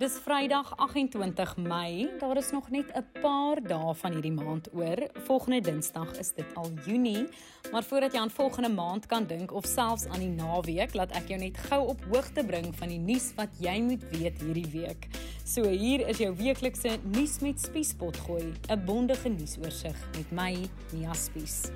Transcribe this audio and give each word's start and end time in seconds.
Dis 0.00 0.14
Vrydag 0.24 0.76
28 0.76 1.56
Mei. 1.56 2.08
Daar 2.18 2.36
is 2.36 2.50
nog 2.50 2.70
net 2.70 2.88
'n 2.96 3.20
paar 3.20 3.60
dae 3.62 3.94
van 3.94 4.12
hierdie 4.12 4.32
maand 4.32 4.68
oor. 4.72 5.08
Volgende 5.12 5.60
Dinsdag 5.60 6.18
is 6.18 6.32
dit 6.32 6.54
al 6.54 6.70
Junie, 6.86 7.28
maar 7.72 7.84
voordat 7.84 8.12
jy 8.12 8.18
aan 8.18 8.30
volgende 8.30 8.68
maand 8.68 9.06
kan 9.06 9.26
dink 9.26 9.52
of 9.52 9.64
selfs 9.66 10.06
aan 10.06 10.18
die 10.18 10.28
naweek, 10.28 10.94
laat 10.94 11.10
ek 11.12 11.28
jou 11.28 11.40
net 11.40 11.58
gou 11.58 11.86
op 11.86 12.00
hoogte 12.12 12.44
bring 12.44 12.76
van 12.76 12.88
die 12.88 12.98
nuus 12.98 13.34
wat 13.34 13.48
jy 13.58 13.80
moet 13.80 14.08
weet 14.10 14.40
hierdie 14.40 14.70
week. 14.72 15.06
So 15.44 15.68
hier 15.68 16.08
is 16.08 16.16
jou 16.16 16.36
weeklikse 16.36 16.98
nuus 17.02 17.38
met 17.40 17.60
Spiespot 17.60 18.16
gooi, 18.16 18.52
'n 18.68 18.84
bondige 18.84 19.28
nuusoorseig 19.28 20.08
met 20.16 20.30
my, 20.30 20.68
Mia 20.92 21.12
Spies. 21.12 21.70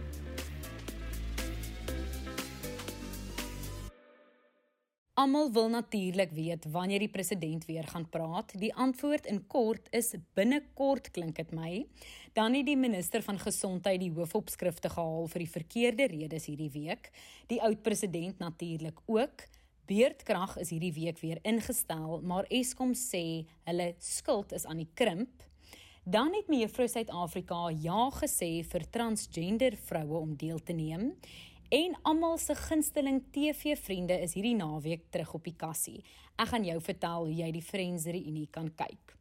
Almal 5.24 5.52
wil 5.52 5.68
natuurlik 5.68 6.30
weet 6.36 6.66
wanneer 6.68 6.98
die 7.00 7.08
president 7.08 7.64
weer 7.64 7.86
gaan 7.88 8.04
praat. 8.08 8.52
Die 8.60 8.74
antwoord 8.74 9.24
in 9.26 9.46
kort 9.46 9.86
is 9.96 10.10
binnekort 10.36 11.08
klink 11.16 11.38
dit 11.40 11.54
my. 11.56 11.86
Dan 12.36 12.52
het 12.52 12.66
die 12.68 12.76
minister 12.76 13.24
van 13.24 13.40
gesondheid 13.40 14.02
die 14.02 14.10
hoofopskrifte 14.12 14.90
gehaal 14.92 15.24
vir 15.32 15.44
die 15.46 15.48
verkeerde 15.54 16.10
redes 16.12 16.50
hierdie 16.50 16.68
week. 16.74 17.08
Die 17.48 17.62
oud 17.64 17.80
president 17.86 18.38
natuurlik 18.38 19.00
ook. 19.06 19.46
Beerdkrag 19.88 20.58
is 20.60 20.74
hierdie 20.76 20.92
week 20.92 21.24
weer 21.24 21.40
ingestel, 21.40 22.20
maar 22.20 22.44
Eskom 22.52 22.92
sê 22.92 23.46
hulle 23.64 23.94
skuld 24.04 24.52
is 24.52 24.68
aan 24.68 24.84
die 24.84 24.90
krimp. 24.92 25.48
Dan 26.04 26.34
het 26.36 26.52
mevrou 26.52 26.84
Suid-Afrika 26.84 27.70
ja 27.80 28.10
gesê 28.12 28.58
vir 28.60 28.82
transgender 28.92 29.80
vroue 29.88 30.20
om 30.20 30.36
deel 30.36 30.60
te 30.60 30.76
neem. 30.76 31.14
En 31.74 31.96
almal 32.02 32.36
se 32.38 32.54
gunsteling 32.54 33.16
TV-vriende 33.34 34.14
is 34.22 34.36
hierdie 34.36 34.54
naweek 34.54 35.08
terug 35.10 35.32
op 35.34 35.46
die 35.48 35.56
kassie. 35.58 36.04
Ek 36.38 36.52
gaan 36.52 36.66
jou 36.68 36.76
vertel 36.86 37.24
hoe 37.24 37.34
jy 37.34 37.48
die 37.56 37.62
Friends 37.66 38.04
Reunie 38.06 38.46
kan 38.54 38.68
kyk. 38.78 39.14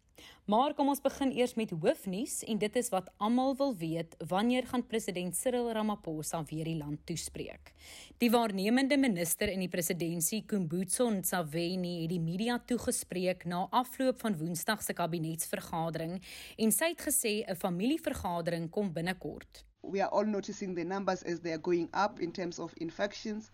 Maar 0.45 0.75
kom 0.77 0.91
ons 0.91 1.01
begin 1.01 1.33
eers 1.33 1.55
met 1.57 1.73
hoofnuus 1.73 2.43
en 2.45 2.61
dit 2.61 2.77
is 2.77 2.91
wat 2.93 3.09
almal 3.17 3.57
wil 3.57 3.73
weet, 3.81 4.13
wanneer 4.29 4.69
gaan 4.69 4.85
president 4.85 5.33
Cyril 5.33 5.71
Ramaphosa 5.73 6.43
weer 6.51 6.69
die 6.69 6.77
land 6.77 7.01
toespreek? 7.09 7.73
Die 8.21 8.29
waarnemende 8.29 9.01
minister 9.01 9.49
in 9.49 9.65
die 9.65 9.71
presidentskap, 9.73 10.51
Kumbutso 10.53 11.09
Ntshavheni, 11.09 12.03
het 12.03 12.13
die 12.13 12.21
media 12.21 12.61
toegespreek 12.61 13.47
na 13.49 13.65
afloop 13.71 14.21
van 14.21 14.37
Woensdag 14.37 14.85
se 14.85 14.93
kabinetsvergadering 14.93 16.19
en 16.21 16.71
sy 16.71 16.93
het 16.93 17.01
gesê 17.09 17.35
'n 17.47 17.57
familievergadering 17.57 18.69
kom 18.69 18.93
binnekort. 18.93 19.65
We 19.83 20.01
are 20.01 20.09
all 20.09 20.25
noticing 20.25 20.73
the 20.73 20.83
numbers 20.83 21.21
as 21.23 21.41
they 21.41 21.51
are 21.51 21.57
going 21.57 21.89
up 21.93 22.19
in 22.19 22.31
terms 22.31 22.57
of 22.57 22.73
infections, 22.77 23.51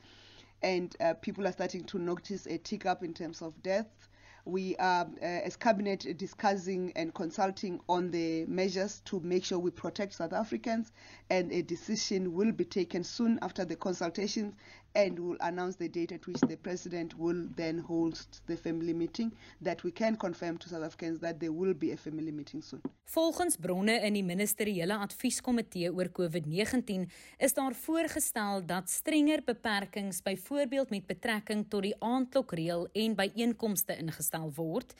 and 0.61 0.95
uh, 1.02 1.13
people 1.16 1.47
are 1.47 1.52
starting 1.52 1.83
to 1.85 1.99
notice 1.99 2.45
a 2.45 2.58
tick 2.58 2.85
up 2.85 3.03
in 3.03 3.13
terms 3.13 3.41
of 3.41 3.61
deaths. 3.63 4.08
We 4.45 4.75
are, 4.77 5.07
uh, 5.22 5.25
as 5.25 5.55
cabinet, 5.55 6.05
discussing 6.17 6.94
and 6.95 7.13
consulting 7.13 7.81
on 7.89 8.09
the 8.11 8.45
measures 8.45 9.02
to 9.05 9.19
make 9.19 9.44
sure 9.44 9.59
we 9.59 9.72
protect 9.72 10.13
South 10.13 10.33
Africans, 10.33 10.91
and 11.30 11.52
a 11.52 11.61
decision 11.61 12.33
will 12.33 12.52
be 12.52 12.66
taken 12.66 13.03
soon 13.03 13.39
after 13.41 13.66
the 13.66 13.75
consultations, 13.75 14.55
and 14.93 15.19
will 15.19 15.37
announce 15.39 15.75
the 15.77 15.89
date 15.89 16.11
at 16.11 16.25
which 16.25 16.39
the 16.47 16.57
president 16.57 17.13
will 17.17 17.47
then 17.55 17.79
host 17.79 18.41
the 18.45 18.57
family 18.57 18.93
meeting. 18.93 19.33
That 19.61 19.83
we 19.83 19.91
can 19.91 20.17
confirm 20.17 20.57
to 20.57 20.69
South 20.69 20.83
Africans 20.83 21.19
that 21.19 21.39
there 21.39 21.51
will 21.51 21.73
be 21.73 21.91
a 21.91 21.97
family 21.97 22.31
meeting 22.31 22.63
soon. 22.63 22.81
Volgens 23.03 23.55
bronne 23.57 23.95
in 24.05 24.13
die 24.13 24.23
ministeriële 24.23 24.97
advieskomitee 25.01 25.89
oor 25.93 26.11
COVID-19 26.13 27.07
is 27.37 27.53
daar 27.57 27.73
voorgestel 27.73 28.65
dat 28.65 28.89
strenger 28.89 29.41
beperkings 29.45 30.21
byvoorbeeld 30.21 30.89
met 30.89 31.07
betrekking 31.07 31.65
tot 31.69 31.81
die 31.81 31.95
aandklokreël 31.99 32.87
en 32.93 33.15
byeenkomste 33.15 33.97
ingestel 33.97 34.51
word. 34.55 34.93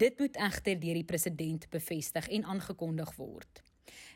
Dit 0.00 0.18
moet 0.18 0.36
egter 0.36 0.78
deur 0.80 0.96
die 0.96 1.04
president 1.04 1.66
bevestig 1.68 2.28
en 2.28 2.44
aangekondig 2.44 3.12
word. 3.16 3.60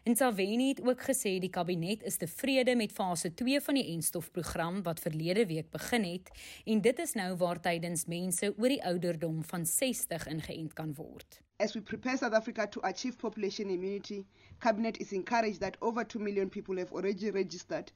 En 0.02 0.16
Saveni 0.16 0.68
het 0.68 0.82
ook 0.82 1.00
gesê 1.00 1.38
die 1.38 1.50
kabinet 1.50 2.02
is 2.02 2.16
tevrede 2.16 2.76
met 2.76 2.92
fase 2.92 3.34
2 3.34 3.60
van 3.60 3.74
die 3.74 3.86
enstofprogram 3.94 4.82
wat 4.82 5.00
verlede 5.00 5.46
week 5.46 5.70
begin 5.70 6.04
het 6.04 6.30
en 6.64 6.80
dit 6.80 6.98
is 6.98 7.12
nou 7.12 7.36
waar 7.36 7.60
tydens 7.60 8.04
mense 8.06 8.54
oor 8.56 8.68
die 8.68 8.84
ouderdom 8.84 9.44
van 9.44 9.66
60 9.66 10.26
ingeënt 10.26 10.72
kan 10.72 10.94
word. 10.94 11.40
As 11.56 11.72
we 11.72 11.80
prepare 11.82 12.16
South 12.16 12.34
Africa 12.34 12.66
to 12.66 12.80
achieve 12.80 13.16
population 13.16 13.70
immunity, 13.70 14.24
cabinet 14.58 14.98
is 14.98 15.12
encouraged 15.12 15.60
that 15.60 15.76
over 15.80 16.04
2 16.04 16.18
million 16.18 16.48
people 16.48 16.76
have 16.76 16.92
already 16.92 17.30
registered 17.30 17.92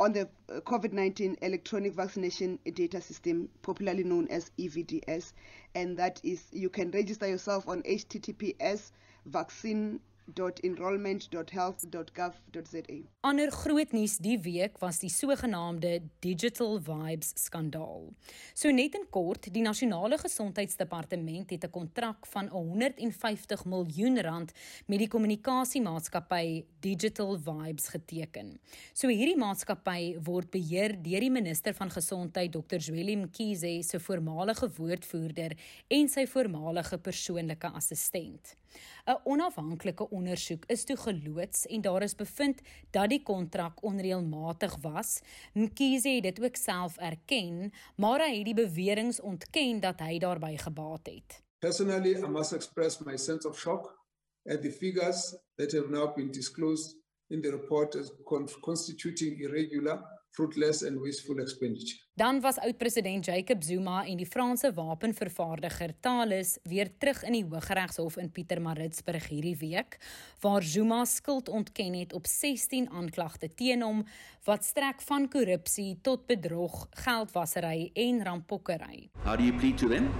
on 0.00 0.12
the 0.12 0.28
uh, 0.48 0.60
COVID-19 0.60 1.36
electronic 1.42 1.92
vaccination 1.92 2.58
data 2.74 3.00
system, 3.00 3.48
popularly 3.62 4.02
known 4.02 4.26
as 4.28 4.50
EVDS, 4.58 5.32
and 5.74 5.96
that 5.96 6.20
is 6.22 6.46
you 6.52 6.70
can 6.70 6.90
register 6.92 7.28
yourself 7.28 7.68
on 7.68 7.82
https 7.82 8.92
vaccine 9.26 10.00
www.enrollment.health.gov.za. 10.34 12.98
Ander 13.20 13.52
groot 13.52 13.92
nuus 13.92 14.16
die 14.22 14.38
week 14.40 14.78
was 14.80 14.98
die 15.02 15.10
sogenaamde 15.10 16.00
Digital 16.24 16.80
Vibes 16.82 17.32
skandaal. 17.36 18.14
So 18.54 18.70
net 18.72 18.94
in 18.98 19.06
kort, 19.10 19.52
die 19.52 19.62
nasionale 19.62 20.18
gesondheidsdepartement 20.18 21.50
het 21.50 21.64
'n 21.64 21.70
kontrak 21.70 22.26
van 22.26 22.48
150 22.48 23.64
miljoen 23.64 24.20
rand 24.20 24.52
met 24.86 24.98
die 24.98 25.08
kommunikasiemaatskappy 25.08 26.64
Digital 26.80 27.38
Vibes 27.38 27.88
geteken. 27.88 28.60
So 28.92 29.08
hierdie 29.08 29.36
maatskappy 29.36 30.18
word 30.22 30.50
beheer 30.50 31.02
deur 31.02 31.20
die 31.20 31.30
minister 31.30 31.74
van 31.74 31.90
gesondheid 31.90 32.52
Dr. 32.52 32.80
Zweli 32.80 33.16
Mkhize 33.16 33.82
se 33.82 34.00
voormalige 34.00 34.70
woordvoerder 34.76 35.56
en 35.88 36.08
sy 36.08 36.26
voormalige 36.26 36.98
persoonlike 36.98 37.66
assistent. 37.66 38.59
'n 39.06 39.20
Onafhanklike 39.24 40.10
ondersoek 40.10 40.64
is 40.66 40.84
toe 40.84 40.96
geloods 40.96 41.66
en 41.66 41.80
daar 41.80 42.02
is 42.02 42.14
bevind 42.14 42.60
dat 42.90 43.08
die 43.08 43.22
kontrak 43.22 43.82
onreëlmatig 43.82 44.76
was. 44.80 45.20
Mkhize 45.52 46.08
het 46.08 46.22
dit 46.22 46.40
ook 46.42 46.56
self 46.56 46.96
erken, 46.96 47.72
maar 47.96 48.20
hy 48.20 48.36
het 48.36 48.44
die 48.44 48.54
beweringe 48.54 49.22
ontken 49.22 49.80
dat 49.80 50.00
hy 50.00 50.18
daarbey 50.18 50.56
gebaat 50.56 51.06
het. 51.06 51.42
Personally, 51.58 52.14
I 52.16 52.28
must 52.28 52.52
express 52.52 52.98
my 52.98 53.16
sense 53.16 53.48
of 53.48 53.58
shock 53.58 53.98
at 54.46 54.62
the 54.62 54.70
figures 54.70 55.36
that 55.56 55.72
have 55.72 55.90
now 55.90 56.14
been 56.14 56.30
disclosed 56.30 56.96
in 57.28 57.40
the 57.40 57.50
report 57.50 57.94
as 57.94 58.12
constituting 58.60 59.40
irregular 59.40 60.19
fruitless 60.30 60.82
and 60.82 61.00
wasteful 61.00 61.38
expenditure. 61.38 61.98
Dan 62.14 62.40
was 62.40 62.58
oud-president 62.58 63.24
Jacob 63.24 63.62
Zuma 63.64 64.04
en 64.04 64.16
die 64.16 64.26
Franse 64.26 64.72
wapenvervaardiger 64.74 65.94
Thales 66.00 66.58
weer 66.62 66.90
terug 66.98 67.22
in 67.22 67.32
die 67.32 67.44
Hooggeregshof 67.44 68.16
in 68.20 68.30
Pietermaritzburg 68.30 69.28
hierdie 69.32 69.56
week 69.60 69.96
waar 70.40 70.62
Zuma 70.62 71.04
skuld 71.04 71.48
ontken 71.48 71.94
het 71.94 72.12
op 72.12 72.26
16 72.26 72.90
aanklagte 72.90 73.48
teen 73.54 73.82
hom 73.82 74.04
wat 74.44 74.64
strek 74.64 75.00
van 75.08 75.28
korrupsie 75.28 75.98
tot 76.02 76.26
bedrog, 76.26 76.86
geldwasery 77.04 77.90
en 77.94 78.24
rampokkery. 78.24 79.08
How 79.24 79.36
do 79.36 79.42
you 79.42 79.56
plead 79.58 79.78
to 79.78 79.88
them? 79.88 80.10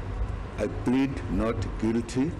I 0.59 0.69
plead 0.85 1.23
not 1.31 1.67
guilty. 1.81 2.31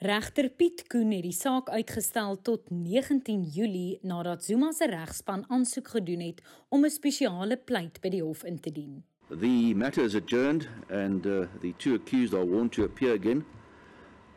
Regter 0.00 0.48
Piet 0.48 0.86
Koen 0.88 1.10
het 1.12 1.26
die 1.26 1.34
saak 1.36 1.66
uitgestel 1.68 2.38
tot 2.40 2.70
19 2.72 3.42
Julie 3.52 3.98
nadat 4.00 4.46
Zuma 4.46 4.70
se 4.72 4.86
regspan 4.88 5.42
aansoek 5.52 5.90
gedoen 5.92 6.22
het 6.24 6.40
om 6.72 6.86
'n 6.86 6.90
spesiale 6.90 7.56
pleit 7.56 8.00
by 8.00 8.08
die 8.08 8.22
hof 8.22 8.44
in 8.44 8.60
te 8.60 8.72
dien. 8.72 9.04
The 9.28 9.74
matter 9.74 10.04
is 10.04 10.14
adjourned 10.14 10.68
and 10.88 11.26
uh, 11.26 11.44
the 11.60 11.74
two 11.76 11.94
accused 11.94 12.32
are 12.34 12.46
warned 12.46 12.72
to 12.72 12.84
appear 12.84 13.12
again 13.12 13.44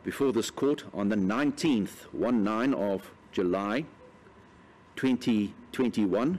before 0.02 0.32
this 0.32 0.52
court 0.52 0.84
on 0.92 1.08
the 1.08 1.16
19th 1.16 2.12
19 2.12 2.74
of 2.74 3.14
July 3.32 3.86
2021 4.96 6.38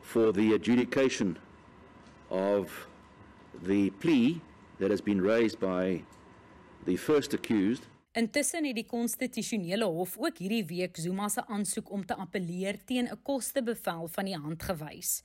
for 0.00 0.32
the 0.32 0.54
adjudication 0.54 1.36
of 2.28 2.88
the 3.62 3.90
plea 3.98 4.40
that 4.78 4.90
has 4.90 5.02
been 5.02 5.20
raised 5.20 5.58
by 5.58 6.02
the 6.84 6.96
first 6.96 7.34
accused 7.34 7.82
Intussen 8.14 8.62
het 8.62 8.76
die 8.78 8.86
konstitusionele 8.86 9.88
hof 9.90 10.12
ook 10.22 10.36
hierdie 10.38 10.62
week 10.68 10.98
Zuma 11.02 11.26
se 11.28 11.42
aansoek 11.50 11.88
om 11.90 12.04
te 12.06 12.14
appeleer 12.14 12.76
teen 12.86 13.08
'n 13.10 13.22
kostebevel 13.26 14.06
van 14.08 14.24
die 14.24 14.36
hand 14.36 14.62
gewys. 14.62 15.22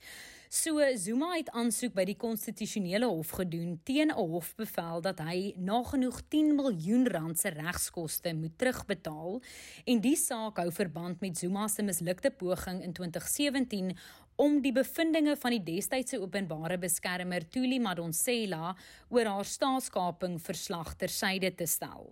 So 0.48 0.82
Zuma 0.96 1.36
het 1.36 1.50
aansoek 1.50 1.92
by 1.94 2.04
die 2.04 2.16
konstitusionele 2.16 3.06
hof 3.06 3.30
gedoen 3.38 3.78
teen 3.84 4.10
'n 4.10 4.18
hofbevel 4.18 5.00
dat 5.00 5.18
hy 5.18 5.54
nagenoeg 5.56 6.20
10 6.28 6.54
miljoen 6.54 7.06
rand 7.06 7.38
se 7.38 7.48
regskoste 7.48 8.34
moet 8.34 8.58
terugbetaal 8.58 9.40
en 9.84 10.00
die 10.00 10.16
saak 10.16 10.56
hou 10.56 10.72
verband 10.72 11.20
met 11.20 11.38
Zuma 11.38 11.68
se 11.68 11.82
mislukte 11.82 12.30
poging 12.30 12.82
in 12.82 12.92
2017 12.92 13.96
om 14.40 14.60
die 14.64 14.72
bevindinge 14.72 15.34
van 15.36 15.52
die 15.52 15.60
destydse 15.60 16.16
openbare 16.22 16.78
beskermer 16.80 17.44
Thuli 17.52 17.76
Madonsela 17.82 18.72
oor 19.12 19.28
haar 19.28 19.48
staatskaping 19.48 20.38
verslag 20.40 20.94
tersyde 21.02 21.50
te 21.58 21.66
stel. 21.68 22.08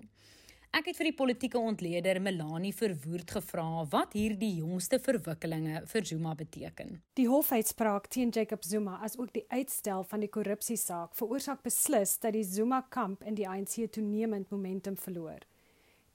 Ek 0.77 0.91
het 0.91 0.99
vir 1.01 1.09
die 1.09 1.17
politieke 1.17 1.57
ontleder 1.57 2.21
Melanie 2.21 2.75
Verwoerd 2.77 3.33
gevra 3.39 3.87
wat 3.89 4.13
hierdie 4.13 4.59
jongste 4.59 4.99
verwikkelinge 5.01 5.81
vir 5.89 6.09
Zuma 6.11 6.35
beteken. 6.37 6.99
Die 7.17 7.25
hofuitspraak 7.31 8.11
teen 8.13 8.29
Jacob 8.37 8.67
Zuma 8.69 8.99
as 9.01 9.17
ook 9.17 9.33
die 9.33 9.47
uitstel 9.49 10.05
van 10.11 10.21
die 10.21 10.29
korrupsiesaak 10.29 11.17
veroorsaak 11.17 11.65
beslis 11.65 12.19
dat 12.21 12.37
die 12.37 12.45
Zuma-kamp 12.45 13.25
in 13.25 13.41
die 13.41 13.49
ANC 13.49 13.87
toenemend 13.97 14.53
momentum 14.53 15.01
verloor. 15.01 15.41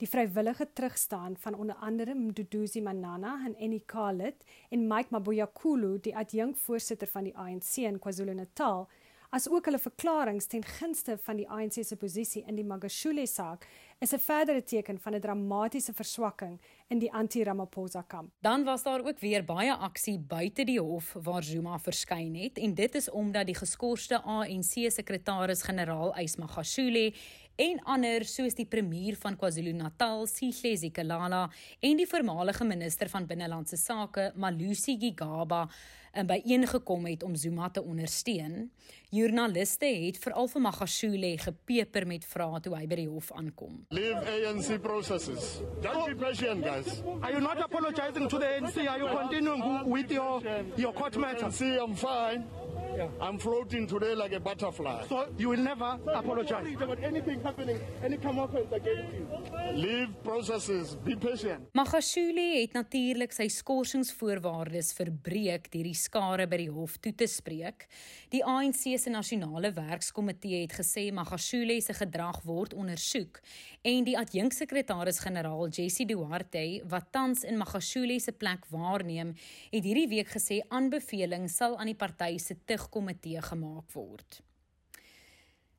Die 0.04 0.10
vrywillige 0.12 0.66
terugstaan 0.74 1.38
van 1.38 1.54
onder 1.56 1.76
andere 1.76 2.14
Mduduzi 2.14 2.82
Manana 2.82 3.46
en 3.46 3.56
Eni 3.56 3.84
Khalid 3.86 4.44
en 4.70 4.88
Mike 4.88 5.08
Maboyakulu, 5.10 6.00
die 6.00 6.16
adjunkvoorsitter 6.16 7.08
van 7.08 7.24
die 7.24 7.36
ANC 7.38 7.76
in 7.76 8.00
KwaZulu-Natal, 8.00 8.90
as 9.34 9.48
ook 9.50 9.66
hulle 9.66 9.80
verklaringe 9.82 10.46
ten 10.46 10.62
gunste 10.78 11.16
van 11.26 11.40
die 11.40 11.48
ANC 11.50 11.80
se 11.82 11.96
posisie 11.98 12.44
in 12.46 12.60
die 12.60 12.66
Magashule 12.68 13.26
saak 13.28 13.66
is 14.04 14.14
'n 14.14 14.20
verdere 14.20 14.64
teken 14.64 15.00
van 15.00 15.16
'n 15.16 15.22
dramatiese 15.22 15.94
verswakking 15.94 16.60
in 16.90 17.00
die 17.00 17.12
anti-Ramaphosa 17.14 18.02
kamp. 18.02 18.32
Dan 18.42 18.64
was 18.64 18.84
daar 18.84 19.06
ook 19.06 19.20
weer 19.20 19.46
baie 19.46 19.74
aksie 19.74 20.20
buite 20.20 20.64
die 20.64 20.80
hof 20.80 21.14
waar 21.14 21.44
Zuma 21.44 21.80
verskyn 21.80 22.36
het 22.36 22.58
en 22.58 22.74
dit 22.74 22.96
is 22.96 23.10
omdat 23.10 23.46
die 23.46 23.56
geskorste 23.56 24.22
ANC 24.22 24.92
sekretaris-generaal 24.92 26.14
Ysmagashule 26.18 27.14
en 27.56 27.82
ander 27.86 28.26
soos 28.26 28.56
die 28.58 28.66
premier 28.66 29.18
van 29.22 29.36
KwaZulu-Natal, 29.38 30.26
Sihle 30.28 30.74
Zikalala 30.78 31.44
en 31.80 32.00
die 32.00 32.08
voormalige 32.10 32.66
minister 32.66 33.10
van 33.12 33.28
binnelandse 33.30 33.78
sake, 33.78 34.32
Malusi 34.36 34.98
Gigaba, 35.00 35.68
in 36.14 36.28
byeengekom 36.30 37.06
het 37.06 37.24
om 37.24 37.36
Zuma 37.36 37.70
te 37.70 37.84
ondersteun. 37.84 38.72
Joernaliste 39.10 39.86
het 39.86 40.18
veral 40.22 40.48
vir 40.48 40.62
Magashule 40.62 41.32
gepeper 41.42 42.06
met 42.08 42.26
vrae 42.26 42.60
toe 42.62 42.76
hy 42.78 42.84
by 42.90 43.00
die 43.02 43.08
hof 43.10 43.32
aankom. 43.34 43.80
Leave 43.94 44.22
ANC 44.22 44.78
processes. 44.82 45.60
Don't 45.82 46.06
be 46.06 46.16
patient, 46.16 46.66
guys. 46.66 47.02
Are 47.22 47.32
you 47.34 47.42
not 47.42 47.62
apologizing 47.62 48.30
to 48.30 48.38
the 48.38 48.46
ANC? 48.46 48.78
Are 48.88 49.00
you 49.02 49.10
continuing 49.10 49.90
with 49.90 50.12
your 50.12 50.42
your 50.78 50.94
court 50.94 51.18
matter? 51.18 51.52
See, 51.52 51.78
I'm 51.78 51.96
fine. 51.96 52.46
Yeah. 52.96 53.10
I'm 53.20 53.40
floating 53.40 53.88
today 53.88 54.14
like 54.14 54.34
a 54.34 54.40
butterfly. 54.40 55.06
So 55.10 55.26
you 55.38 55.50
will 55.50 55.64
never 55.64 55.98
apologize 56.14 56.68
about 56.80 57.02
anything 57.04 57.42
happening, 57.42 57.80
any 58.04 58.18
comeuppance 58.18 58.72
against 58.72 59.14
you. 59.14 59.26
Leave 59.74 60.10
processes. 60.24 60.96
Be 61.04 61.16
patient. 61.16 61.72
Magashule 61.74 62.62
het 62.62 62.74
natuurlik 62.78 63.34
sy 63.34 63.48
skorsingsvoorwaardes 63.50 64.94
verbreek 64.98 65.72
deur 65.74 65.90
die 65.90 65.98
skare 65.98 66.46
by 66.48 66.60
die 66.62 66.70
hof 66.70 67.00
toe 67.02 67.16
te 67.18 67.28
spreek. 67.28 67.88
Die 68.34 68.44
ANC 68.46 68.86
se 69.02 69.10
nasionale 69.14 69.74
werkskomitee 69.74 70.62
het 70.68 70.78
gesê 70.78 71.08
Magashule 71.14 71.80
se 71.82 71.98
gedrag 71.98 72.44
word 72.46 72.78
ondersoek 72.78 73.42
en 73.82 74.06
die 74.06 74.16
adjunksekretaris-generaal 74.20 75.74
Jessie 75.74 76.06
Duarte 76.08 76.64
wat 76.92 77.10
tans 77.16 77.44
in 77.44 77.58
Magashule 77.58 78.20
se 78.22 78.32
plek 78.32 78.70
waarneem, 78.72 79.34
het 79.74 79.84
hierdie 79.84 80.08
week 80.14 80.30
gesê 80.38 80.62
aanbevelings 80.70 81.58
sal 81.58 81.76
aan 81.80 81.90
die 81.92 81.98
party 81.98 82.38
se 82.38 82.56
komitee 82.90 83.42
gemaak 83.42 83.92
word. 83.94 84.42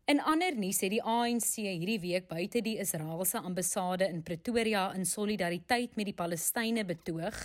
In 0.05 0.19
ander 0.21 0.53
nuus 0.53 0.83
het 0.85 0.93
die 0.93 1.01
ANC 1.01 1.55
hierdie 1.63 2.01
week 2.03 2.27
buite 2.29 2.61
die 2.61 2.75
Israeliese 2.77 3.41
ambassade 3.41 4.05
in 4.13 4.19
Pretoria 4.23 4.91
in 4.93 5.07
solidariteit 5.09 5.97
met 5.97 6.11
die 6.11 6.17
Palestynë 6.19 6.85
betoog 6.85 7.39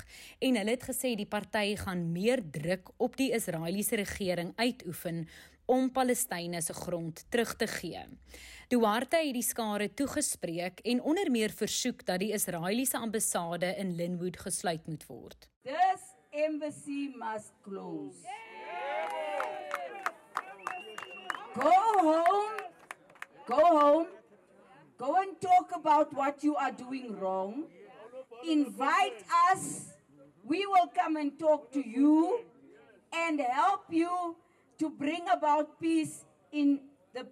en 0.43 0.59
hulle 0.59 0.73
het 0.75 0.83
gesê 0.89 1.13
die 1.15 1.29
party 1.29 1.77
gaan 1.79 2.09
meer 2.11 2.43
druk 2.43 2.91
op 2.99 3.15
die 3.15 3.29
Israeliese 3.37 4.01
regering 4.01 4.51
uitoefen 4.59 5.23
om 5.71 5.87
Palestynë 5.95 6.59
se 6.65 6.75
grond 6.75 7.23
terug 7.31 7.55
te 7.55 7.69
gee. 7.77 8.03
Duarte 8.67 9.23
het 9.23 9.37
die 9.39 9.45
skare 9.45 9.87
toegespreek 9.87 10.83
en 10.83 10.99
onder 10.99 11.31
meer 11.31 11.55
versoek 11.55 12.03
dat 12.11 12.19
die 12.19 12.33
Israeliese 12.35 12.99
ambassade 12.99 13.71
in 13.79 13.95
Linwood 13.95 14.35
gesluit 14.43 14.83
moet 14.91 15.07
word. 15.07 15.47
This 15.63 16.11
embassy 16.35 17.13
must 17.15 17.55
close. 17.63 18.19
Yeah! 18.27 18.48
Go 21.55 21.71
home. 21.71 22.57
Go 23.47 23.79
home. 23.79 24.07
Go 24.97 25.15
and 25.21 25.39
talk 25.41 25.71
about 25.75 26.13
what 26.13 26.43
you 26.43 26.55
are 26.55 26.71
doing 26.71 27.17
wrong. 27.19 27.65
Invite 28.47 29.23
us. 29.51 29.93
We 30.43 30.65
will 30.65 30.87
come 30.87 31.15
and 31.15 31.37
talk 31.39 31.71
to 31.71 31.87
you 31.87 32.41
and 33.13 33.39
help 33.39 33.85
you 33.89 34.35
to 34.77 34.89
bring 34.89 35.27
about 35.31 35.79
peace 35.79 36.25
in 36.51 36.81
the 37.13 37.25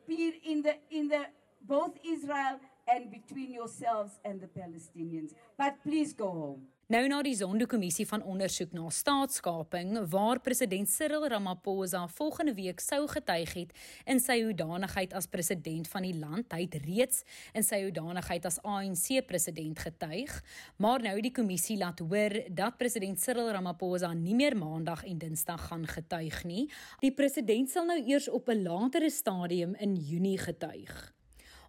in 0.43 0.61
the 0.61 0.75
in 0.89 1.07
the 1.07 1.25
both 1.61 1.97
Israel 2.03 2.59
and 2.87 3.11
between 3.11 3.53
yourselves 3.53 4.19
and 4.23 4.41
the 4.41 4.47
Palestinians. 4.47 5.33
But 5.57 5.83
please 5.83 6.13
go 6.13 6.29
home. 6.29 6.61
Nou 6.87 7.01
na 7.11 7.17
die 7.19 7.33
Zondo-kommissie 7.35 8.05
van 8.07 8.21
ondersoek 8.23 8.71
na 8.71 8.85
staatskaping 8.95 9.97
waar 10.07 10.39
president 10.39 10.87
Cyril 10.87 11.25
Ramaphosa 11.27 12.05
volgende 12.07 12.53
week 12.55 12.79
sou 12.79 13.01
getuig 13.11 13.51
het 13.57 13.73
in 14.07 14.21
sy 14.23 14.37
hoedanigheid 14.45 15.11
as 15.11 15.27
president 15.27 15.89
van 15.91 16.07
die 16.07 16.13
land, 16.15 16.47
hy 16.55 16.61
het 16.63 16.77
reeds 16.85 17.25
in 17.51 17.67
sy 17.67 17.81
hoedanigheid 17.81 18.47
as 18.47 18.61
ANC 18.63 19.19
president 19.27 19.83
getuig, 19.83 20.31
maar 20.79 21.03
nou 21.03 21.17
die 21.19 21.33
kommissie 21.35 21.75
laat 21.75 21.99
hoor 21.99 22.37
dat 22.55 22.79
president 22.79 23.19
Cyril 23.19 23.51
Ramaphosa 23.51 24.13
nie 24.15 24.39
meer 24.39 24.55
maandag 24.55 25.03
en 25.11 25.19
dinsdag 25.19 25.67
gaan 25.67 25.83
getuig 25.91 26.39
nie. 26.47 26.69
Die 27.03 27.11
president 27.11 27.67
sal 27.67 27.91
nou 27.91 27.99
eers 27.99 28.31
op 28.31 28.47
'n 28.47 28.63
latere 28.63 29.11
stadium 29.11 29.75
in 29.75 29.99
Junie 29.99 30.37
getuig. 30.39 31.16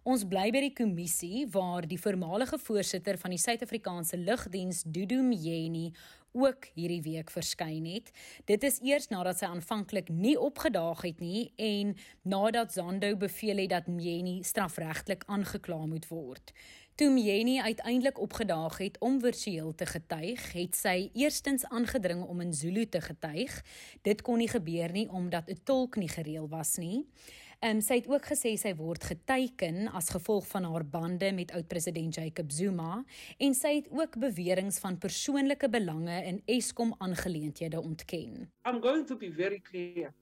Ons 0.09 0.23
bly 0.25 0.47
by 0.49 0.63
die 0.63 0.73
kommissie 0.73 1.43
waar 1.53 1.85
die 1.85 1.99
voormalige 2.01 2.57
voorsitter 2.57 3.19
van 3.21 3.29
die 3.29 3.37
Suid-Afrikaanse 3.37 4.17
Lugdiens, 4.17 4.79
Dudu 4.81 5.19
Mjeni, 5.21 5.91
ook 6.33 6.65
hierdie 6.73 7.03
week 7.05 7.29
verskyn 7.29 7.85
het. 7.85 8.09
Dit 8.49 8.65
is 8.65 8.79
eers 8.81 9.11
nadat 9.13 9.37
sy 9.37 9.51
aanvanklik 9.51 10.09
nie 10.09 10.33
opgedaag 10.33 11.03
het 11.05 11.21
nie 11.21 11.51
en 11.61 11.93
nadat 12.25 12.73
Zondo 12.73 13.11
beveel 13.21 13.61
het 13.61 13.75
dat 13.75 13.91
Mjeni 13.93 14.39
strafregtelik 14.41 15.27
aangekla 15.29 15.83
moet 15.91 16.07
word. 16.09 16.55
Toe 16.97 17.11
Mjeni 17.13 17.59
uiteindelik 17.61 18.17
opgedaag 18.19 18.79
het 18.81 18.97
om 19.05 19.19
virtueel 19.21 19.75
te 19.75 19.85
getuig, 19.85 20.41
het 20.57 20.75
sy 20.75 21.11
eerstens 21.13 21.67
aangedring 21.69 22.25
om 22.25 22.41
in 22.41 22.53
Zulu 22.53 22.87
te 22.89 23.01
getuig. 23.01 23.61
Dit 24.01 24.25
kon 24.25 24.41
nie 24.41 24.49
gebeur 24.49 24.89
nie 24.91 25.05
omdat 25.05 25.53
'n 25.53 25.61
tolk 25.63 26.01
nie 26.01 26.09
gereël 26.09 26.49
was 26.49 26.77
nie. 26.77 27.05
Um, 27.59 27.81
sy 27.83 27.97
het 27.99 28.05
ook 28.07 28.23
gesê 28.23 28.53
sy 28.55 28.69
word 28.79 29.03
geteiken 29.03 29.89
as 29.91 30.13
gevolg 30.15 30.45
van 30.47 30.63
haar 30.63 30.85
bande 30.87 31.33
met 31.35 31.49
oud-president 31.51 32.15
Jacob 32.15 32.53
Zuma 32.55 33.01
en 33.35 33.55
sy 33.57 33.73
het 33.81 33.89
ook 33.91 34.15
beweringe 34.21 34.79
van 34.79 34.95
persoonlike 34.95 35.67
belange 35.67 36.21
in 36.23 36.39
Eskom 36.47 36.93
aangeleenthede 37.03 37.81
ontken. 37.81 38.47
I'm 38.63 38.79
going 38.79 39.03
to 39.07 39.17
be 39.17 39.27
very 39.27 39.59
clear. 39.59 40.13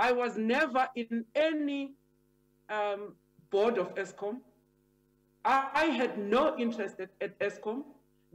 I 0.00 0.14
was 0.16 0.38
never 0.40 0.88
in 0.94 1.26
any 1.34 1.92
um 2.72 3.12
board 3.50 3.76
of 3.78 3.92
Eskom. 4.00 4.40
I 5.44 5.92
had 5.92 6.16
no 6.16 6.56
interest 6.56 7.04
at 7.20 7.36
Eskom. 7.38 7.84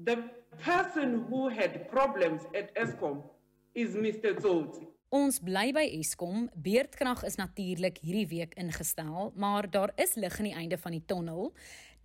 The 0.06 0.22
person 0.62 1.25
who 1.25 1.50
had 1.50 1.90
problems 1.90 2.46
at 2.54 2.70
Eskom 2.78 3.24
is 3.74 3.96
Mr. 3.96 4.38
Zoti. 4.38 4.90
Ons 5.12 5.41
bly 5.44 5.74
by 5.75 5.82
Eskom. 5.98 6.46
Beerdkrag 6.56 7.25
is 7.27 7.36
natuurlik 7.36 7.98
hierdie 8.00 8.30
week 8.32 8.53
ingestel, 8.56 9.34
maar 9.36 9.65
daar 9.68 9.91
is 10.00 10.13
lig 10.15 10.38
aan 10.39 10.48
die 10.48 10.53
einde 10.56 10.77
van 10.80 10.94
die 10.96 11.01
tonnel. 11.03 11.50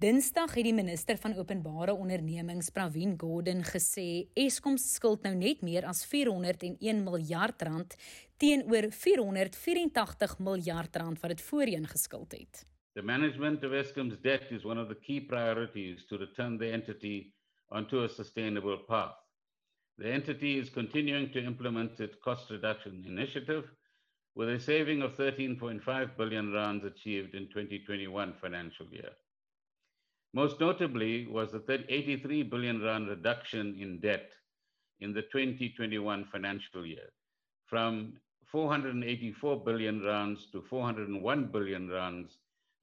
Dinsdag 0.02 0.56
het 0.58 0.66
die 0.66 0.74
minister 0.74 1.14
van 1.22 1.36
openbare 1.38 1.94
ondernemings, 1.94 2.72
Pravin 2.74 3.12
Gordhan, 3.14 3.62
gesê 3.62 4.26
Eskom 4.34 4.74
skuld 4.82 5.22
nou 5.22 5.36
net 5.38 5.62
meer 5.62 5.86
as 5.86 6.02
401 6.10 7.04
miljard 7.04 7.62
rand 7.62 7.94
teenoor 8.42 8.90
484 8.90 10.34
miljard 10.42 10.98
rand 10.98 11.22
wat 11.22 11.36
dit 11.36 11.44
voorheen 11.46 11.86
geskuld 11.86 12.34
het. 12.34 12.64
The 12.98 13.06
management 13.06 13.62
of 13.62 13.70
Eskom's 13.70 14.18
debt 14.26 14.50
is 14.50 14.66
one 14.66 14.82
of 14.82 14.90
the 14.90 14.98
key 14.98 15.20
priorities 15.20 16.02
to 16.10 16.18
return 16.18 16.58
the 16.58 16.72
entity 16.74 17.30
onto 17.70 18.02
a 18.02 18.08
sustainable 18.08 18.82
path. 18.90 19.25
The 19.98 20.12
entity 20.12 20.58
is 20.58 20.68
continuing 20.68 21.30
to 21.32 21.42
implement 21.42 22.00
its 22.00 22.16
cost 22.22 22.50
reduction 22.50 23.04
initiative 23.06 23.64
with 24.34 24.50
a 24.50 24.60
saving 24.60 25.00
of 25.00 25.16
13.5 25.16 26.16
billion 26.18 26.52
rands 26.52 26.84
achieved 26.84 27.34
in 27.34 27.48
2021 27.48 28.34
financial 28.40 28.86
year. 28.92 29.10
Most 30.34 30.60
notably 30.60 31.26
was 31.26 31.52
the 31.52 31.84
83 31.88 32.42
billion 32.42 32.82
rand 32.82 33.08
reduction 33.08 33.74
in 33.80 33.98
debt 34.00 34.32
in 35.00 35.14
the 35.14 35.22
2021 35.22 36.26
financial 36.26 36.84
year 36.84 37.08
from 37.64 38.14
484 38.52 39.64
billion 39.64 40.04
rands 40.04 40.48
to 40.52 40.62
401 40.62 41.46
billion 41.46 41.88
rands 41.88 42.38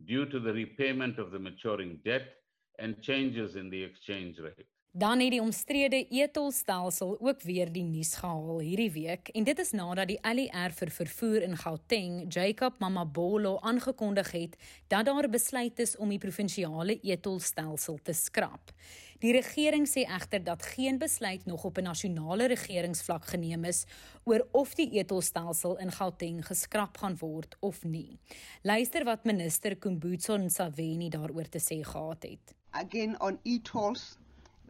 due 0.06 0.26
to 0.26 0.40
the 0.40 0.52
repayment 0.52 1.20
of 1.20 1.32
the 1.32 1.40
maturing 1.40 2.00
debt 2.04 2.34
and 2.80 3.02
changes 3.02 3.56
in 3.56 3.70
the 3.70 3.84
exchange 3.84 4.40
rate. 4.40 4.73
Dan 4.96 5.20
het 5.20 5.32
die 5.34 5.42
omstrede 5.42 6.08
etolstelsel 6.08 7.16
ook 7.20 7.42
weer 7.42 7.72
die 7.74 7.84
nuus 7.84 8.12
gehaal 8.22 8.60
hierdie 8.62 8.92
week 8.94 9.32
en 9.34 9.48
dit 9.48 9.58
is 9.60 9.72
nadat 9.74 10.12
die 10.12 10.20
ALR 10.22 10.76
vir 10.78 10.92
vervoer 10.94 11.46
in 11.48 11.58
Gauteng, 11.58 12.20
Jacob 12.30 12.78
Mamabolo 12.78 13.56
aangekondig 13.66 14.30
het 14.32 14.60
dat 14.94 15.10
daar 15.10 15.30
besluit 15.34 15.82
is 15.82 15.98
om 15.98 16.14
die 16.14 16.22
provinsiale 16.22 17.00
etolstelsel 17.02 17.98
te 18.04 18.14
skrap. 18.14 18.70
Die 19.18 19.34
regering 19.34 19.90
sê 19.90 20.06
egter 20.06 20.46
dat 20.46 20.62
geen 20.76 21.02
besluit 21.02 21.46
nog 21.50 21.66
op 21.66 21.78
'n 21.82 21.90
nasionale 21.90 22.46
regeringsvlak 22.54 23.26
geneem 23.26 23.66
is 23.66 23.86
oor 24.24 24.48
of 24.52 24.76
die 24.76 24.92
etolstelsel 24.92 25.78
in 25.78 25.92
Gauteng 25.92 26.46
geskraap 26.46 26.98
gaan 26.98 27.18
word 27.18 27.58
of 27.60 27.84
nie. 27.84 28.20
Luister 28.62 29.04
wat 29.04 29.24
minister 29.24 29.76
Kumbutso 29.76 30.38
Ntshavheni 30.38 31.10
daaroor 31.10 31.50
te 31.50 31.60
sê 31.60 31.82
gehad 31.82 32.24
het. 32.24 32.54
Again 32.70 33.22
on 33.22 33.40
etolls 33.44 34.18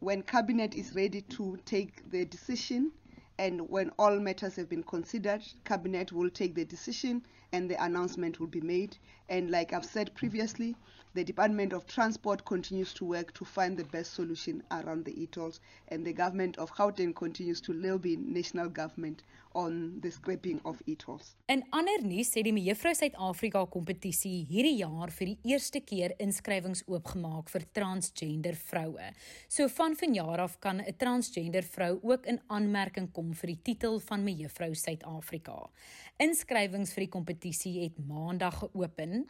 when 0.03 0.21
cabinet 0.21 0.75
is 0.75 0.93
ready 0.93 1.21
to 1.21 1.57
take 1.65 2.09
the 2.11 2.25
decision 2.25 2.91
and 3.39 3.69
when 3.69 3.89
all 3.97 4.19
matters 4.19 4.57
have 4.57 4.67
been 4.67 4.83
considered, 4.83 5.41
cabinet 5.63 6.11
will 6.11 6.29
take 6.29 6.53
the 6.55 6.65
decision 6.65 7.23
and 7.53 7.69
the 7.69 7.81
announcement 7.83 8.37
will 8.39 8.47
be 8.47 8.59
made. 8.61 8.97
And 9.33 9.49
like 9.49 9.73
I've 9.73 9.83
said 9.83 10.13
previously, 10.13 10.75
the 11.15 11.23
Department 11.23 11.73
of 11.73 11.87
Transport 11.87 12.45
continues 12.45 12.93
to 12.93 13.05
work 13.05 13.33
to 13.33 13.45
find 13.45 13.75
the 13.77 13.83
best 13.85 14.13
solution 14.13 14.61
around 14.69 15.05
the 15.05 15.23
e-tolls, 15.23 15.59
and 15.87 16.05
the 16.05 16.13
government 16.13 16.57
of 16.57 16.71
Gauteng 16.73 17.15
continues 17.15 17.59
to 17.61 17.73
lobby 17.73 18.15
national 18.15 18.69
government 18.69 19.23
on 19.55 19.99
the 20.01 20.11
scrapping 20.11 20.59
of 20.65 20.81
e-tolls. 20.85 21.35
In 21.45 21.63
ander 21.69 22.01
nuus 22.01 22.33
het 22.33 22.47
die 22.47 22.53
Mevrou 22.53 22.93
Suid-Afrika 22.97 23.61
kompetisie 23.69 24.43
hierdie 24.49 24.79
jaar 24.79 25.13
vir 25.13 25.33
die 25.33 25.53
eerste 25.53 25.81
keer 25.85 26.15
inskrywings 26.21 26.81
oopgemaak 26.89 27.49
vir 27.53 27.67
transgender 27.77 28.57
vroue. 28.57 29.11
So 29.49 29.69
van 29.69 29.97
vanjaar 29.97 30.45
af 30.45 30.59
kan 30.59 30.81
'n 30.81 30.97
transgender 30.97 31.63
vrou 31.63 31.99
ook 32.01 32.25
in 32.25 32.41
aanmerking 32.47 33.11
kom 33.11 33.33
vir 33.33 33.53
die 33.53 33.61
titel 33.63 33.99
van 33.99 34.23
Mevrou 34.23 34.73
Suid-Afrika. 34.73 35.69
Inskrywings 36.17 36.93
vir 36.93 37.05
die 37.05 37.13
kompetisie 37.13 37.83
het 37.83 37.97
Maandag 38.07 38.59
geopen. 38.59 39.22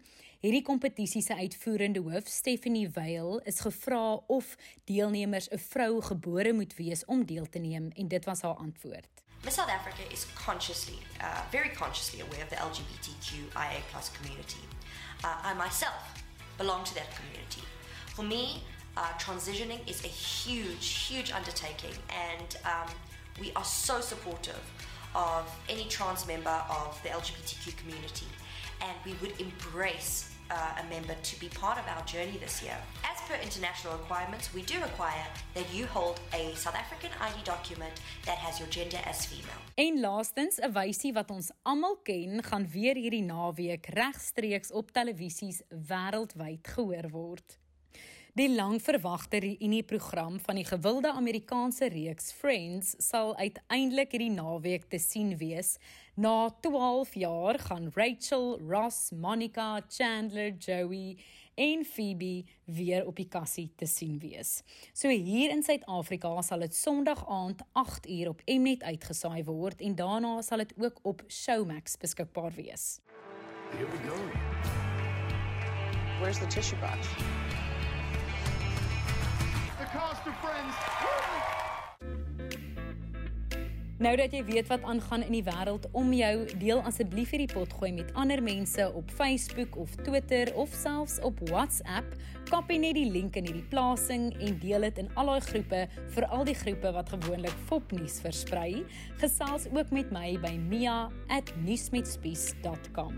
Hierdie 0.44 0.62
kompetisie 0.62 1.22
se 1.22 1.36
uitvoerende 1.40 2.00
hoof, 2.04 2.28
Stephanie 2.28 2.90
Weil, 2.92 3.40
is 3.48 3.60
gevra 3.64 4.14
of 4.28 4.56
deelnemers 4.84 5.48
'n 5.50 5.60
vrou 5.60 6.02
gebore 6.02 6.54
moet 6.54 6.76
wees 6.76 7.06
om 7.06 7.26
deel 7.26 7.50
te 7.50 7.60
neem 7.60 7.92
en 7.96 8.08
dit 8.08 8.26
was 8.26 8.42
haar 8.42 8.56
antwoord. 8.56 9.08
Miss 9.44 9.56
South 9.56 9.70
Africa 9.70 10.04
is 10.12 10.26
consciously, 10.46 11.00
uh, 11.22 11.42
very 11.52 11.70
consciously 11.70 12.22
aware 12.22 12.44
of 12.44 12.50
the 12.50 12.56
LGBTQIA 12.56 13.82
community. 14.18 14.64
Uh, 15.24 15.52
I 15.52 15.54
myself 15.54 16.24
belong 16.58 16.84
to 16.86 16.94
that 16.94 17.10
community. 17.16 17.62
For 18.16 18.26
me, 18.26 18.64
uh, 18.96 19.18
transitioning 19.18 19.80
is 19.86 20.04
a 20.04 20.08
huge, 20.08 20.88
huge 21.08 21.32
undertaking, 21.32 21.96
and 22.10 22.58
um, 22.66 22.90
we 23.40 23.52
are 23.56 23.66
so 23.66 24.02
supportive 24.02 24.64
of 25.16 25.46
any 25.70 25.86
trans 25.86 26.26
member 26.28 26.62
of 26.70 27.00
the 27.04 27.10
LGBTQ 27.10 27.78
community, 27.78 28.28
and 28.86 28.96
we 29.06 29.14
would 29.22 29.40
embrace 29.40 30.34
uh, 30.52 30.82
a 30.82 30.84
member 30.90 31.16
to 31.24 31.40
be 31.40 31.48
part 31.50 31.78
of 31.78 31.86
our 31.88 32.04
journey 32.06 32.38
this 32.38 32.62
year. 32.62 32.78
As 33.12 33.20
per 33.28 33.36
international 33.42 33.94
requirements, 33.98 34.54
we 34.54 34.62
do 34.62 34.76
require 34.82 35.26
that 35.56 35.68
you 35.74 35.86
hold 35.88 36.20
a 36.34 36.54
South 36.56 36.76
African 36.76 37.12
ID 37.22 37.44
document 37.44 37.94
that 38.26 38.38
has 38.38 38.60
your 38.60 38.70
gender 38.70 39.00
as 39.06 39.26
female. 39.26 39.62
En 39.76 40.00
laastens, 40.00 40.60
'n 40.60 40.72
wysie 40.72 41.14
wat 41.14 41.30
ons 41.32 41.52
almal 41.62 41.98
ken, 42.04 42.44
gaan 42.44 42.70
weer 42.70 42.96
hierdie 42.96 43.24
naweek 43.24 43.86
regstreeks 43.86 44.72
op 44.72 44.92
televisies 44.92 45.62
wêreldwyd 45.70 46.68
gehoor 46.68 47.10
word. 47.10 47.63
Die 48.34 48.50
langverwagte 48.50 49.38
reunieprogram 49.38 50.40
van 50.42 50.58
die 50.58 50.66
gewilde 50.66 51.12
Amerikaanse 51.14 51.86
reeks 51.94 52.32
Friends 52.34 52.96
sal 52.98 53.36
uiteindelik 53.38 54.16
hierdie 54.16 54.34
naweek 54.34 54.88
te 54.90 54.98
sien 54.98 55.36
wees. 55.38 55.76
Na 56.18 56.50
12 56.66 57.14
jaar 57.14 57.60
gaan 57.62 57.92
Rachel, 57.94 58.58
Ross, 58.58 59.12
Monica, 59.14 59.84
Chandler, 59.86 60.50
Joey 60.58 61.20
en 61.54 61.86
Phoebe 61.86 62.44
weer 62.66 63.06
op 63.06 63.22
die 63.22 63.28
kassie 63.30 63.70
te 63.78 63.86
sien 63.86 64.18
wees. 64.18 64.64
So 64.98 65.14
hier 65.14 65.54
in 65.54 65.62
Suid-Afrika 65.62 66.34
sal 66.42 66.66
dit 66.66 66.74
Sondag 66.74 67.22
aand 67.30 67.62
8uur 67.86 68.34
op 68.34 68.42
Mnet 68.50 68.82
uitgesaai 68.82 69.44
word 69.46 69.86
en 69.86 69.94
daarna 69.94 70.40
sal 70.42 70.66
dit 70.66 70.74
ook 70.82 70.98
op 71.04 71.22
Showmax 71.30 72.02
beskikbaar 72.02 72.58
wees. 72.58 72.98
Here 73.78 73.86
we 73.86 74.02
go. 74.10 74.18
Where's 76.18 76.40
the 76.40 76.48
tissue 76.48 76.80
box? 76.82 77.14
Cast 79.94 80.26
of 80.28 80.34
friends. 80.42 80.76
Nou 84.02 84.16
dat 84.20 84.34
jy 84.36 84.42
weet 84.44 84.68
wat 84.68 84.84
aangaan 84.90 85.22
in 85.24 85.32
die 85.38 85.46
wêreld 85.46 85.86
om 85.96 86.10
jou, 86.18 86.46
deel 86.60 86.82
asseblief 86.84 87.30
hierdie 87.32 87.54
potgooi 87.54 87.94
met 87.96 88.10
ander 88.20 88.42
mense 88.44 88.92
op 88.98 89.12
Facebook 89.16 89.78
of 89.80 89.94
Twitter 90.02 90.52
of 90.60 90.74
selfs 90.76 91.20
op 91.24 91.40
WhatsApp. 91.48 92.04
Kopie 92.50 92.80
net 92.82 92.98
die 92.98 93.12
link 93.14 93.38
in 93.40 93.46
hierdie 93.48 93.70
plasing 93.72 94.34
en 94.42 94.58
deel 94.60 94.82
dit 94.90 94.98
in 95.06 95.10
al 95.14 95.28
daai 95.32 95.46
groepe, 95.46 95.82
veral 96.18 96.44
die 96.50 96.58
groepe 96.58 96.90
wat 96.98 97.14
gewoonlik 97.14 97.56
fopnuus 97.70 98.18
versprei. 98.26 98.72
Gesels 99.22 99.70
ook 99.72 99.90
met 99.96 100.12
my 100.12 100.36
by 100.42 100.56
mia@nuusmetspies.com. 100.58 103.14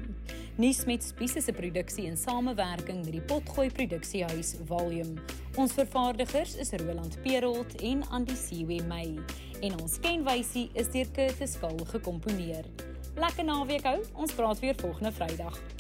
Nuus 0.58 0.86
met 0.86 1.04
Spies 1.04 1.36
is 1.36 1.48
'n 1.48 1.54
produksie 1.54 2.06
in 2.06 2.18
samewerking 2.18 3.04
met 3.04 3.12
die 3.12 3.22
Potgooi 3.22 3.70
Produksiehuis 3.70 4.56
Volume. 4.66 5.14
Ons 5.56 5.74
vervaardigers 5.74 6.56
is 6.56 6.72
Roland 6.72 7.22
Perolt 7.22 7.76
en 7.76 8.08
Andy 8.10 8.36
Siwe 8.36 8.84
May 8.88 9.20
en 9.62 9.80
ons 9.82 10.00
kenwysie 10.00 10.70
is 10.74 10.92
deur 10.92 11.12
Curtis 11.12 11.60
Kul 11.60 11.86
gekomponeer. 11.86 12.66
Lekker 13.16 13.44
naweek 13.44 13.84
hou. 13.84 14.00
Ons 14.14 14.34
praat 14.34 14.60
weer 14.60 14.76
volgende 14.76 15.12
Vrydag. 15.12 15.75